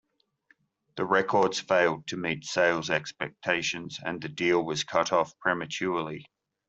The 0.95 1.05
records 1.05 1.59
failed 1.59 2.07
to 2.07 2.17
meet 2.17 2.43
sales 2.43 2.89
expectations, 2.89 3.99
and 4.03 4.19
the 4.19 4.29
deal 4.29 4.65
was 4.65 4.83
cut 4.83 5.11
off 5.13 5.37
prematurely. 5.37 6.25